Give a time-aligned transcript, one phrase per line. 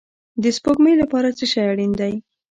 [0.43, 2.13] د سپوږمۍ لپاره څه شی اړین دی؟